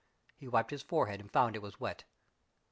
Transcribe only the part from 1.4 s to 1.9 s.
that it was